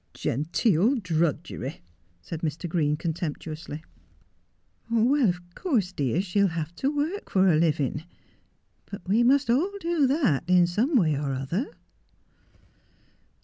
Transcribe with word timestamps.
'Genteel 0.15 0.95
drudgery!' 0.95 1.83
said 2.23 2.41
Mr. 2.41 2.67
Green 2.67 2.97
contemptuously.' 2.97 3.83
"Well, 4.89 5.29
of 5.29 5.53
course, 5.53 5.93
dear, 5.93 6.23
she'll 6.23 6.47
have 6.47 6.73
to 6.77 6.89
work 6.89 7.29
for 7.29 7.43
her 7.45 7.55
living; 7.57 8.05
but 8.87 9.07
we 9.07 9.21
must 9.21 9.51
all 9.51 9.69
do 9.79 10.07
that 10.07 10.45
in 10.49 10.65
some 10.65 10.95
way 10.97 11.13
or 11.15 11.33
other.' 11.35 11.67